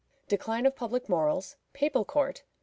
Decline 0.27 0.65
of 0.65 0.75
Public 0.75 1.07
Morals. 1.09 1.57
Papal 1.73 2.05
Court. 2.05 2.41